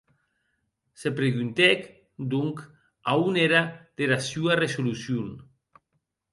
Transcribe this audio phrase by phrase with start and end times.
[1.01, 1.83] Se preguntèc,
[2.33, 2.65] donc,
[3.13, 3.63] a on ère
[4.03, 5.27] dera sua resolucion.